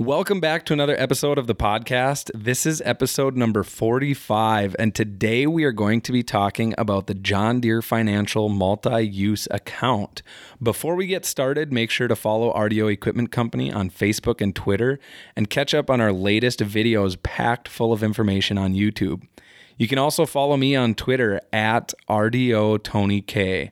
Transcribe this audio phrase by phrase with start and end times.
[0.00, 2.30] Welcome back to another episode of the podcast.
[2.34, 7.12] This is episode number 45, and today we are going to be talking about the
[7.12, 10.22] John Deere Financial Multi Use Account.
[10.62, 14.98] Before we get started, make sure to follow RDO Equipment Company on Facebook and Twitter
[15.36, 19.28] and catch up on our latest videos packed full of information on YouTube.
[19.76, 23.70] You can also follow me on Twitter at RDO Tony K.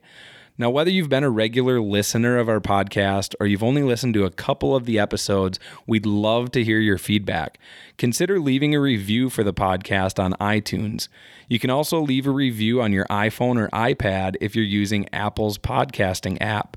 [0.60, 4.24] Now, whether you've been a regular listener of our podcast or you've only listened to
[4.24, 7.60] a couple of the episodes, we'd love to hear your feedback.
[7.96, 11.06] Consider leaving a review for the podcast on iTunes.
[11.46, 15.58] You can also leave a review on your iPhone or iPad if you're using Apple's
[15.58, 16.76] podcasting app.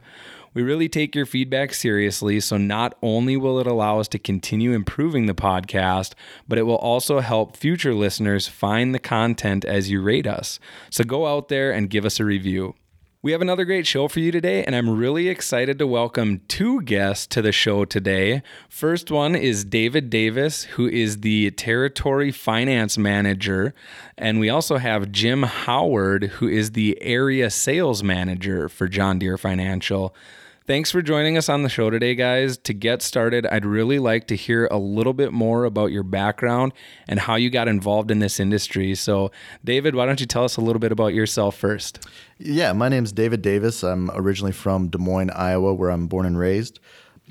[0.53, 4.73] We really take your feedback seriously, so not only will it allow us to continue
[4.73, 6.13] improving the podcast,
[6.47, 10.59] but it will also help future listeners find the content as you rate us.
[10.91, 12.75] So go out there and give us a review.
[13.23, 16.81] We have another great show for you today, and I'm really excited to welcome two
[16.81, 18.41] guests to the show today.
[18.67, 23.75] First one is David Davis, who is the Territory Finance Manager,
[24.17, 29.37] and we also have Jim Howard, who is the Area Sales Manager for John Deere
[29.37, 30.15] Financial.
[30.71, 32.57] Thanks for joining us on the show today, guys.
[32.59, 36.71] To get started, I'd really like to hear a little bit more about your background
[37.09, 38.95] and how you got involved in this industry.
[38.95, 39.31] So,
[39.65, 42.07] David, why don't you tell us a little bit about yourself first?
[42.37, 43.83] Yeah, my name's David Davis.
[43.83, 46.79] I'm originally from Des Moines, Iowa, where I'm born and raised.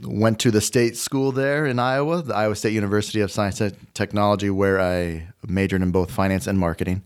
[0.02, 3.74] Went to the state school there in Iowa, the Iowa State University of Science and
[3.94, 7.04] Technology, where I majored in both finance and marketing.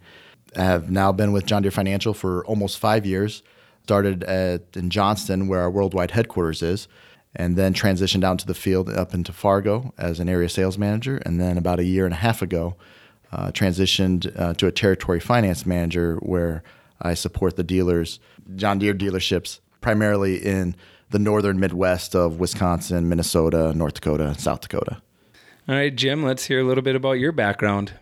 [0.57, 3.45] I have now been with John Deere Financial for almost five years
[3.85, 6.89] started at, in Johnston, where our worldwide headquarters is,
[7.37, 11.19] and then transitioned out to the field up into Fargo as an area sales manager.
[11.19, 12.77] And then about a year and a half ago,
[13.31, 16.63] uh, transitioned uh, to a territory finance manager where
[17.03, 18.21] I support the dealers,
[18.57, 20.77] John Deere dealerships, primarily in
[21.11, 25.03] the northern Midwest of Wisconsin, Minnesota, North Dakota, South Dakota.
[25.69, 27.93] All right, Jim, let's hear a little bit about your background.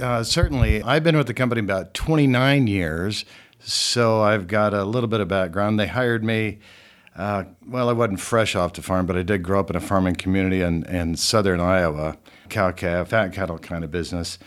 [0.00, 0.82] Uh, certainly.
[0.82, 3.24] I've been with the company about 29 years.
[3.58, 5.78] So I've got a little bit of background.
[5.78, 6.58] They hired me.
[7.16, 9.80] Uh, well, I wasn't fresh off the farm, but I did grow up in a
[9.80, 12.18] farming community in, in southern Iowa,
[12.50, 14.38] cow calf, fat cattle kind of business.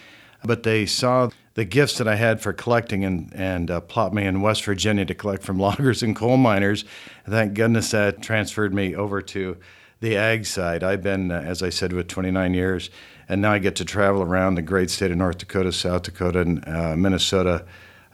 [0.43, 4.25] But they saw the gifts that I had for collecting and, and uh, plopped me
[4.25, 6.85] in West Virginia to collect from loggers and coal miners.
[7.27, 9.57] Thank goodness that transferred me over to
[9.99, 10.83] the ag side.
[10.83, 12.89] I've been, uh, as I said, with 29 years,
[13.27, 16.41] and now I get to travel around the great state of North Dakota, South Dakota,
[16.41, 17.65] and uh, Minnesota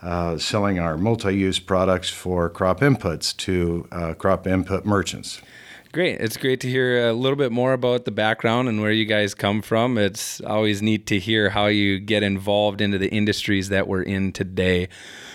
[0.06, 5.42] uh, selling our multi-use products for crop inputs to uh, crop input merchants.
[5.92, 6.20] Great.
[6.20, 9.34] It's great to hear a little bit more about the background and where you guys
[9.34, 9.98] come from.
[9.98, 14.32] It's always neat to hear how you get involved into the industries that we're in
[14.32, 14.90] today.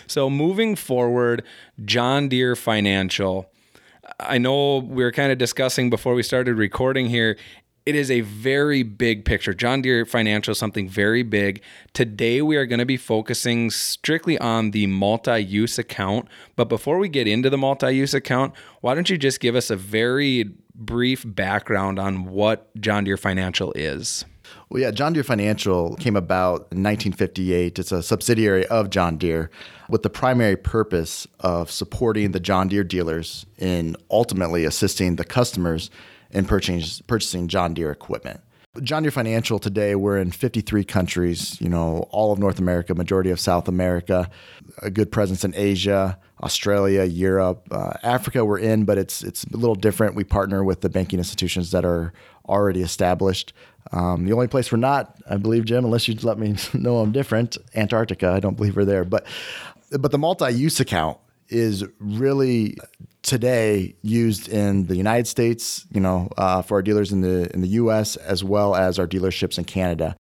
[0.07, 1.45] So, moving forward,
[1.85, 3.51] John Deere Financial.
[4.19, 7.37] I know we were kind of discussing before we started recording here
[7.87, 9.55] it is a very big picture.
[9.55, 11.63] John Deere Financial is something very big.
[11.93, 16.29] Today, we are going to be focusing strictly on the multi use account.
[16.57, 19.71] But before we get into the multi use account, why don't you just give us
[19.71, 24.25] a very brief background on what John Deere Financial is?
[24.69, 27.79] Well, yeah, John Deere Financial came about in 1958.
[27.79, 29.51] It's a subsidiary of John Deere
[29.89, 35.91] with the primary purpose of supporting the John Deere dealers in ultimately assisting the customers
[36.31, 38.41] in purchasing, purchasing John Deere equipment.
[38.83, 43.31] John Deere Financial today, we're in 53 countries, you know, all of North America, majority
[43.31, 44.31] of South America,
[44.81, 48.45] a good presence in Asia, Australia, Europe, uh, Africa.
[48.45, 50.15] We're in, but it's it's a little different.
[50.15, 52.13] We partner with the banking institutions that are
[52.49, 53.53] already established.
[53.93, 57.11] Um, the only place we're not, I believe, Jim, unless you let me know I'm
[57.11, 58.31] different, Antarctica.
[58.31, 59.27] I don't believe we're there, but
[59.99, 61.19] but the multi-use account
[61.51, 62.77] is really
[63.23, 67.61] today used in the United States, you know, uh, for our dealers in the in
[67.61, 68.17] the U.S.
[68.17, 70.17] as well as our dealerships in Canada.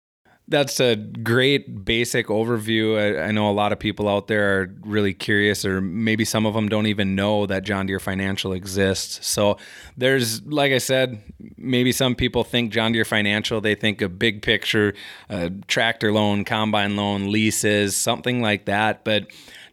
[0.48, 2.96] That's a great basic overview.
[2.96, 6.46] I, I, know a lot of people out there are really curious, or maybe some
[6.46, 9.26] of them don't even know that John Deere Financial exists.
[9.26, 9.58] So,
[9.96, 11.20] there's, like I said,
[11.56, 14.94] maybe some people think John Deere Financial, they think a big picture,
[15.28, 19.02] a tractor loan, combine loan, leases, something like that.
[19.04, 19.26] But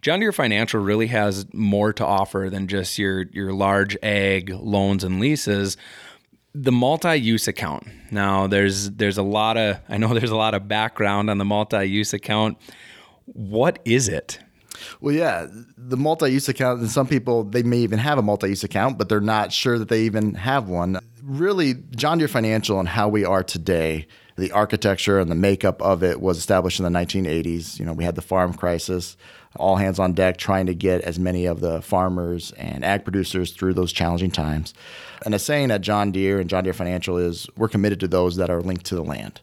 [0.03, 5.03] John Deere Financial really has more to offer than just your your large ag loans
[5.03, 5.77] and leases.
[6.53, 7.87] the multi-use account.
[8.11, 11.45] Now there's there's a lot of I know there's a lot of background on the
[11.45, 12.57] multi-use account.
[13.25, 14.39] What is it?
[14.99, 15.47] Well, yeah,
[15.77, 19.21] the multi-use account, and some people they may even have a multi-use account, but they're
[19.21, 20.99] not sure that they even have one.
[21.23, 26.03] Really, John Deere Financial and how we are today, the architecture and the makeup of
[26.03, 27.79] it was established in the 1980s.
[27.79, 29.15] You know, we had the farm crisis,
[29.55, 33.51] all hands on deck, trying to get as many of the farmers and ag producers
[33.51, 34.73] through those challenging times.
[35.25, 38.35] And a saying at John Deere and John Deere Financial is, "We're committed to those
[38.37, 39.41] that are linked to the land."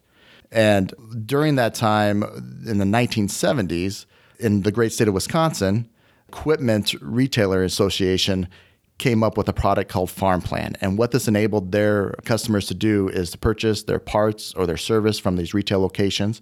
[0.53, 0.93] And
[1.27, 2.25] during that time,
[2.67, 4.07] in the 1970s,
[4.39, 5.89] in the great state of Wisconsin,
[6.29, 8.49] Equipment Retailer Association
[9.01, 10.77] came up with a product called Farm Plan.
[10.81, 14.77] And what this enabled their customers to do is to purchase their parts or their
[14.77, 16.41] service from these retail locations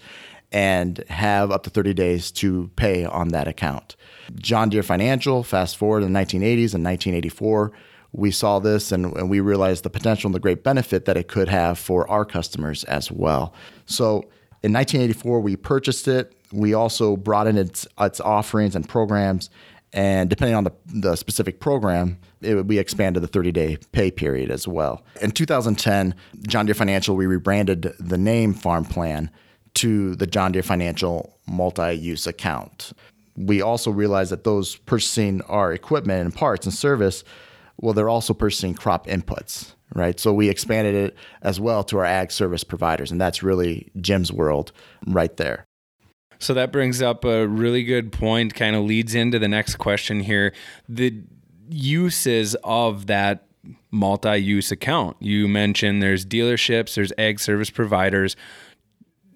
[0.51, 3.97] and have up to 30 days to pay on that account.
[4.35, 7.73] John Deere Financial, fast forward in the 1980s and 1984,
[8.13, 11.29] we saw this and, and we realized the potential and the great benefit that it
[11.29, 13.55] could have for our customers as well.
[13.87, 14.23] So
[14.63, 16.35] in 1984, we purchased it.
[16.53, 19.51] We also brought in its, its offerings and programs.
[19.93, 24.51] And depending on the, the specific program, it, we expanded the 30 day pay period
[24.51, 25.03] as well.
[25.21, 26.15] In 2010,
[26.47, 29.31] John Deere Financial, we rebranded the name Farm Plan
[29.75, 32.93] to the John Deere Financial multi use account.
[33.37, 37.23] We also realized that those purchasing our equipment and parts and service,
[37.77, 40.19] well, they're also purchasing crop inputs right?
[40.21, 44.33] So we expanded it as well to our ag service providers, and that's really Jim's
[44.33, 44.73] world
[45.07, 45.65] right there.
[46.39, 50.21] So that brings up a really good point, kind of leads into the next question
[50.21, 50.55] here.
[50.89, 51.23] The
[51.69, 53.45] uses of that
[53.91, 55.17] multi use account.
[55.21, 58.37] You mentioned there's dealerships, there's ag service providers.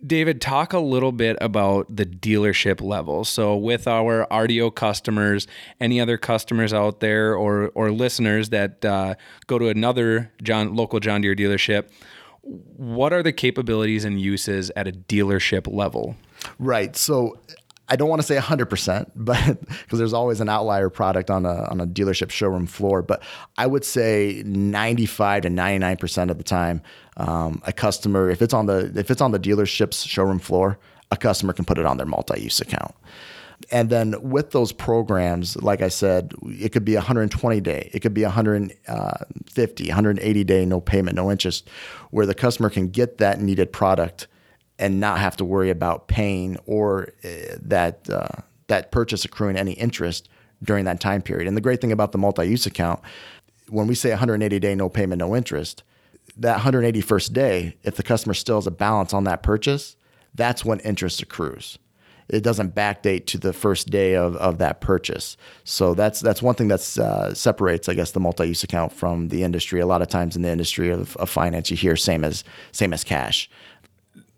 [0.04, 3.24] David, talk a little bit about the dealership level.
[3.24, 5.46] So, with our RDO customers,
[5.80, 9.14] any other customers out there or or listeners that uh,
[9.46, 11.88] go to another John local John Deere dealership,
[12.42, 16.16] what are the capabilities and uses at a dealership level?
[16.58, 16.96] Right.
[16.96, 17.38] So,
[17.92, 21.64] I don't want to say 100%, but because there's always an outlier product on a,
[21.64, 23.22] on a dealership showroom floor, but
[23.58, 26.80] I would say 95 to 99% of the time,
[27.18, 30.78] um, a customer, if it's on the if it's on the dealership's showroom floor,
[31.10, 32.94] a customer can put it on their multi-use account.
[33.70, 38.14] And then with those programs, like I said, it could be 120 day, it could
[38.14, 41.68] be 150, 180 day, no payment, no interest,
[42.10, 44.26] where the customer can get that needed product
[44.78, 49.72] and not have to worry about paying or uh, that uh, that purchase accruing any
[49.72, 50.28] interest
[50.62, 51.48] during that time period.
[51.48, 53.00] And the great thing about the multi-use account,
[53.68, 55.82] when we say 180 day no payment no interest,
[56.36, 59.96] that 181st day, if the customer still has a balance on that purchase,
[60.34, 61.78] that's when interest accrues.
[62.28, 65.36] It doesn't backdate to the first day of, of that purchase.
[65.64, 69.42] So that's that's one thing that uh, separates, I guess, the multi-use account from the
[69.42, 69.80] industry.
[69.80, 72.94] A lot of times in the industry of, of finance, you hear same as same
[72.94, 73.50] as cash.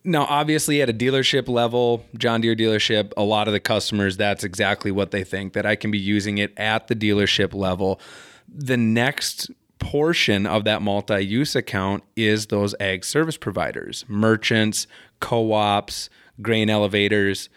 [0.07, 4.45] Now, obviously, at a dealership level, John Deere dealership, a lot of the customers, that's
[4.45, 7.99] exactly what they think that I can be using it at the dealership level.
[8.47, 14.87] The next portion of that multi use account is those ag service providers, merchants,
[15.21, 16.11] co ops,
[16.43, 17.49] grain elevators,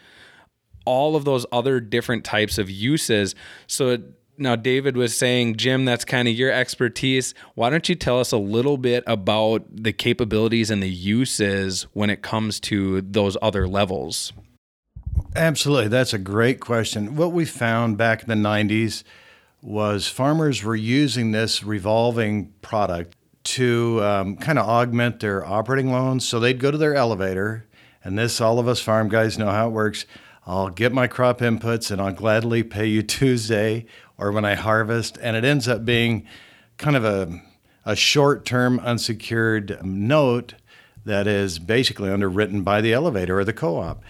[0.86, 3.34] all of those other different types of uses.
[3.66, 3.98] So,
[4.38, 7.34] now David was saying, Jim, that's kind of your expertise.
[7.54, 12.10] Why don't you tell us a little bit about the capabilities and the uses when
[12.10, 14.32] it comes to those other levels?
[15.36, 15.88] Absolutely.
[15.88, 17.16] That's a great question.
[17.16, 19.02] What we found back in the 90s
[19.62, 26.26] was farmers were using this revolving product to um, kind of augment their operating loans.
[26.26, 27.66] So they'd go to their elevator,
[28.04, 30.06] and this, all of us farm guys know how it works.
[30.46, 33.84] I'll get my crop inputs and I'll gladly pay you Tuesday
[34.18, 36.26] or when I harvest, and it ends up being
[36.76, 37.40] kind of a,
[37.84, 40.54] a short term unsecured note
[41.04, 44.02] that is basically underwritten by the elevator or the co op.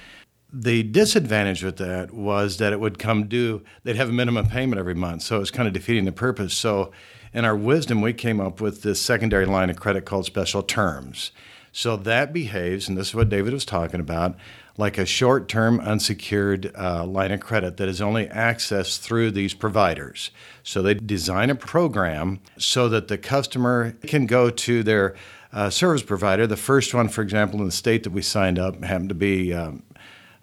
[0.50, 4.79] The disadvantage with that was that it would come due, they'd have a minimum payment
[4.81, 6.55] every month, so it was kind of defeating the purpose.
[6.55, 6.91] So,
[7.35, 11.31] in our wisdom, we came up with this secondary line of credit called special terms.
[11.73, 14.37] So that behaves, and this is what David was talking about,
[14.79, 19.53] like a short term unsecured uh, line of credit that is only accessed through these
[19.53, 20.31] providers.
[20.63, 25.17] So they design a program so that the customer can go to their
[25.53, 26.47] uh, service provider.
[26.47, 29.53] The first one, for example, in the state that we signed up happened to be
[29.53, 29.83] um,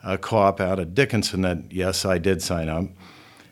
[0.04, 2.86] a co op out of Dickinson that, yes, I did sign up.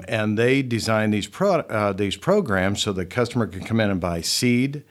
[0.06, 4.02] And they design these, pro- uh, these programs so the customer can come in and
[4.02, 4.84] buy seed,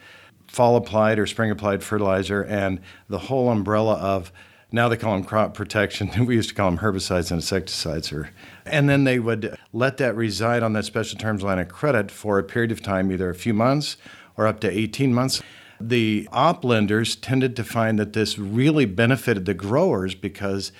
[0.47, 4.33] fall applied or spring applied fertilizer, and the whole umbrella of
[4.73, 6.11] now they call them crop protection.
[6.26, 8.12] We used to call them herbicides and insecticides.
[8.12, 8.31] Or,
[8.64, 12.38] and then they would let that reside on that special terms line of credit for
[12.38, 13.97] a period of time, either a few months
[14.37, 15.43] or up to 18 months.
[15.81, 20.73] The op lenders tended to find that this really benefited the growers because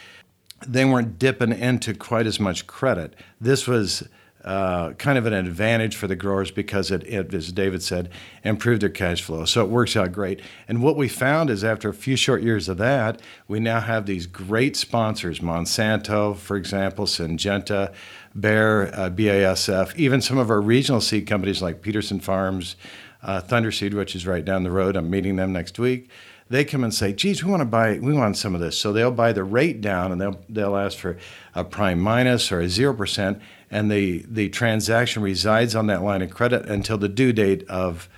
[0.67, 3.15] they weren't dipping into quite as much credit.
[3.41, 4.09] This was
[4.45, 8.11] uh, kind of an advantage for the growers because it, it, as David said,
[8.43, 9.45] improved their cash flow.
[9.45, 10.41] So it works out great.
[10.67, 14.07] And what we found is after a few short years of that, we now have
[14.07, 17.93] these great sponsors Monsanto, for example, Syngenta,
[18.39, 22.77] Bayer, uh, BASF, even some of our regional seed companies like Peterson Farms,
[23.23, 24.97] uh, Thunderseed, which is right down the road.
[24.97, 26.09] I'm meeting them next week
[26.53, 28.93] they come and say, "Geez, we want to buy, we want some of this." So
[28.93, 31.17] they'll buy the rate down, and they'll they'll ask for
[31.55, 33.41] a prime minus or a zero percent,
[33.73, 38.09] and the the transaction resides on that line of credit until the due date of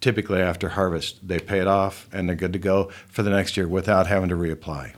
[0.00, 1.26] typically after harvest.
[1.26, 4.30] They pay it off, and they're good to go for the next year without having
[4.30, 4.94] to reapply.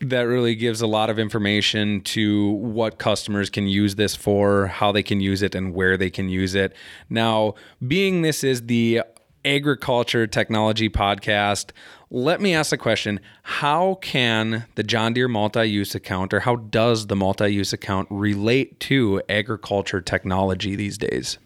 [0.00, 4.92] That really gives a lot of information to what customers can use this for, how
[4.92, 6.72] they can use it, and where they can use it.
[7.10, 7.54] Now,
[7.86, 9.02] being this is the
[9.44, 11.70] agriculture technology podcast.
[12.10, 13.20] Let me ask a question.
[13.42, 18.08] How can the John Deere multi use account, or how does the multi use account
[18.10, 21.38] relate to agriculture technology these days?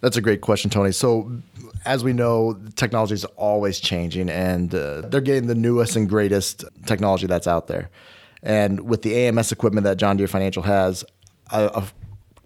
[0.00, 0.92] That's a great question, Tony.
[0.92, 1.32] So,
[1.86, 6.64] as we know, technology is always changing, and uh, they're getting the newest and greatest
[6.86, 7.88] technology that's out there.
[8.42, 11.04] And with the AMS equipment that John Deere Financial has,
[11.50, 11.84] a, a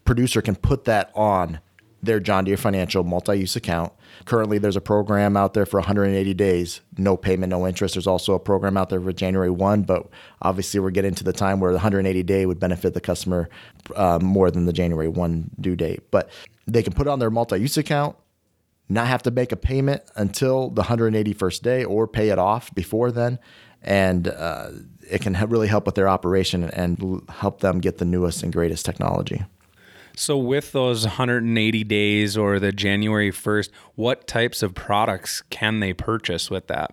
[0.04, 1.58] producer can put that on
[2.02, 3.92] their John Deere Financial multi use account.
[4.24, 7.94] Currently, there's a program out there for 180 days, no payment, no interest.
[7.94, 10.08] There's also a program out there for January 1, but
[10.42, 13.48] obviously, we're getting to the time where the 180 day would benefit the customer
[13.96, 16.10] uh, more than the January 1 due date.
[16.10, 16.30] But
[16.66, 18.16] they can put on their multi use account,
[18.88, 23.10] not have to make a payment until the 181st day or pay it off before
[23.10, 23.38] then.
[23.82, 24.70] And uh,
[25.08, 28.84] it can really help with their operation and help them get the newest and greatest
[28.84, 29.44] technology.
[30.18, 35.92] So, with those 180 days or the January 1st, what types of products can they
[35.92, 36.90] purchase with that?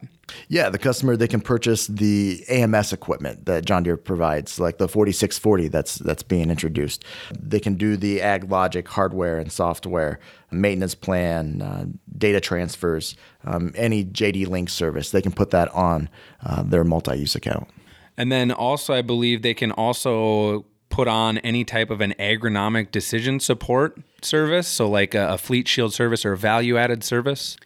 [0.48, 4.88] Yeah, the customer they can purchase the AMS equipment that John Deere provides, like the
[4.88, 7.04] 4640 that's that's being introduced.
[7.36, 10.20] They can do the Ag Logic hardware and software,
[10.52, 15.10] maintenance plan, uh, data transfers, um, any JD Link service.
[15.10, 16.10] They can put that on
[16.46, 17.70] uh, their multi-use account.
[18.18, 22.90] And then also, I believe they can also put on any type of an agronomic
[22.90, 27.58] decision support service, so like a, a Fleet Shield service or a value added service?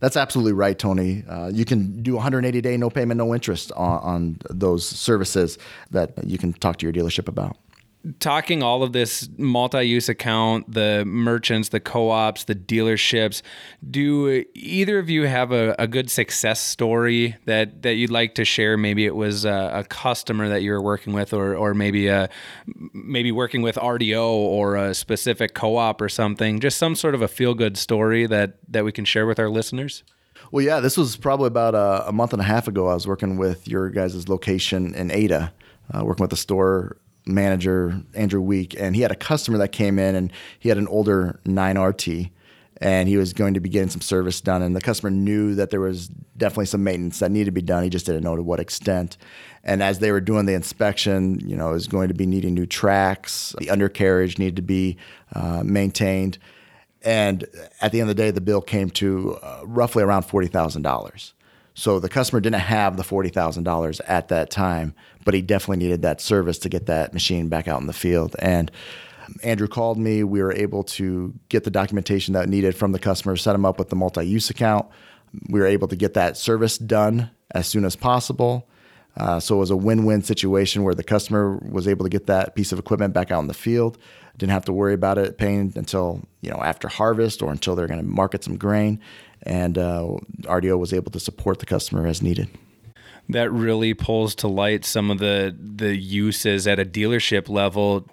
[0.00, 1.24] That's absolutely right, Tony.
[1.26, 5.56] Uh, you can do 180 day no payment, no interest on, on those services
[5.92, 7.56] that you can talk to your dealership about
[8.20, 13.42] talking all of this multi-use account, the merchants, the co-ops, the dealerships,
[13.90, 18.44] do either of you have a, a good success story that that you'd like to
[18.44, 18.76] share?
[18.76, 22.28] Maybe it was a, a, customer that you were working with, or or maybe a
[22.92, 26.60] maybe working with RDO or a specific co-op or something.
[26.60, 30.04] Just some sort of a feel-good story that that we can share with our listeners.
[30.50, 32.88] Well, yeah, this was probably about a, a month and a half ago.
[32.88, 35.52] I was working with your guys' location in Ada,
[35.92, 39.98] uh, working with a store manager Andrew Week, and he had a customer that came
[39.98, 42.30] in, and he had an older 9RT,
[42.78, 45.70] and he was going to be getting some service done, and the customer knew that
[45.70, 47.84] there was definitely some maintenance that needed to be done.
[47.84, 49.16] He just didn't know to what extent.
[49.62, 52.54] And as they were doing the inspection, you know, it was going to be needing
[52.54, 53.54] new tracks.
[53.58, 54.98] The undercarriage needed to be
[55.34, 56.38] uh, maintained.
[57.02, 57.44] And
[57.80, 60.82] at the end of the day, the bill came to uh, roughly around forty thousand
[60.82, 61.34] dollars.
[61.74, 66.20] So the customer didn't have the $40,000 at that time, but he definitely needed that
[66.20, 68.36] service to get that machine back out in the field.
[68.38, 68.70] And
[69.42, 70.22] Andrew called me.
[70.22, 73.78] We were able to get the documentation that needed from the customer, set him up
[73.78, 74.86] with the multi use account.
[75.48, 78.68] We were able to get that service done as soon as possible.
[79.16, 82.26] Uh, so it was a win win situation where the customer was able to get
[82.26, 83.98] that piece of equipment back out in the field.
[84.36, 87.86] Didn't have to worry about it paying until you know after harvest or until they're
[87.86, 89.00] going to market some grain
[89.44, 92.48] and uh, RDO was able to support the customer as needed.
[93.28, 98.06] That really pulls to light some of the the uses at a dealership level.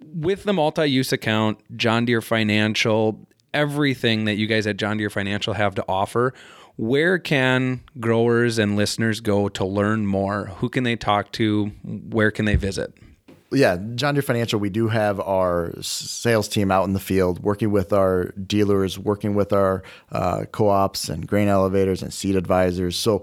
[0.00, 5.54] With the multi-use account, John Deere Financial, everything that you guys at John Deere Financial
[5.54, 6.34] have to offer,
[6.76, 10.46] where can growers and listeners go to learn more?
[10.58, 11.66] Who can they talk to?
[11.84, 12.94] Where can they visit?
[13.52, 17.70] Yeah, John Deere Financial, we do have our sales team out in the field working
[17.70, 22.96] with our dealers, working with our uh, co ops and grain elevators and seed advisors.
[22.96, 23.22] So,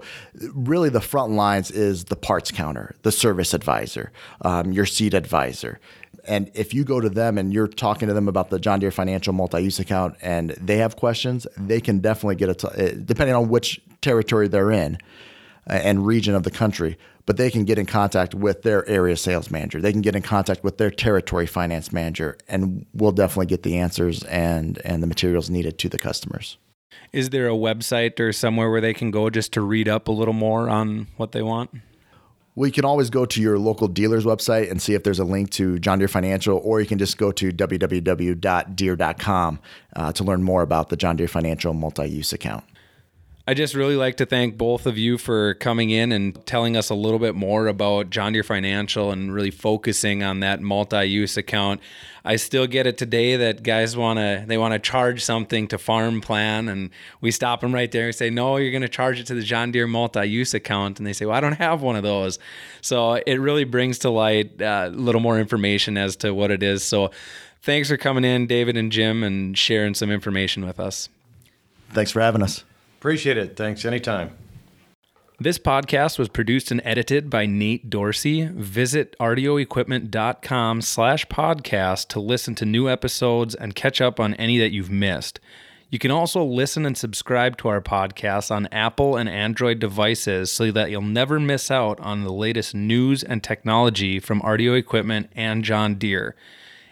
[0.54, 5.78] really, the front lines is the parts counter, the service advisor, um, your seed advisor.
[6.26, 8.90] And if you go to them and you're talking to them about the John Deere
[8.90, 13.48] Financial multi use account and they have questions, they can definitely get it, depending on
[13.50, 14.98] which territory they're in
[15.66, 19.50] and region of the country, but they can get in contact with their area sales
[19.50, 19.80] manager.
[19.80, 23.78] They can get in contact with their territory finance manager, and we'll definitely get the
[23.78, 26.58] answers and, and the materials needed to the customers.
[27.12, 30.12] Is there a website or somewhere where they can go just to read up a
[30.12, 31.70] little more on what they want?
[32.56, 35.24] Well, you can always go to your local dealer's website and see if there's a
[35.24, 38.38] link to John Deere Financial, or you can just go to www.deere.com
[39.96, 42.62] uh, to learn more about the John Deere Financial multi use account.
[43.46, 46.88] I just really like to thank both of you for coming in and telling us
[46.88, 51.82] a little bit more about John Deere Financial and really focusing on that multi-use account.
[52.24, 55.76] I still get it today that guys want to they want to charge something to
[55.76, 56.88] farm plan and
[57.20, 59.42] we stop them right there and say no you're going to charge it to the
[59.42, 62.38] John Deere multi-use account and they say well I don't have one of those.
[62.80, 66.62] So it really brings to light uh, a little more information as to what it
[66.62, 66.82] is.
[66.82, 67.10] So
[67.60, 71.10] thanks for coming in David and Jim and sharing some information with us.
[71.90, 72.64] Thanks for having us.
[73.04, 73.54] Appreciate it.
[73.54, 73.84] Thanks.
[73.84, 74.30] Anytime.
[75.38, 78.46] This podcast was produced and edited by Nate Dorsey.
[78.46, 84.72] Visit rdoequipment.com slash podcast to listen to new episodes and catch up on any that
[84.72, 85.38] you've missed.
[85.90, 90.72] You can also listen and subscribe to our podcast on Apple and Android devices so
[90.72, 95.62] that you'll never miss out on the latest news and technology from RDO Equipment and
[95.62, 96.34] John Deere.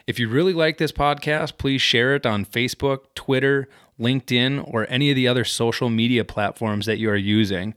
[0.07, 5.11] If you really like this podcast, please share it on Facebook, Twitter, LinkedIn, or any
[5.11, 7.75] of the other social media platforms that you are using.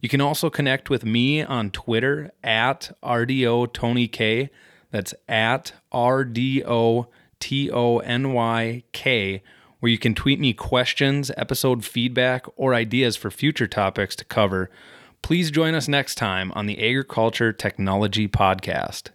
[0.00, 4.50] You can also connect with me on Twitter at RDO Tony K.
[4.90, 7.06] That's at RDO
[7.40, 9.42] T O N Y K,
[9.80, 14.70] where you can tweet me questions, episode feedback, or ideas for future topics to cover.
[15.22, 19.10] Please join us next time on the Agriculture Technology Podcast.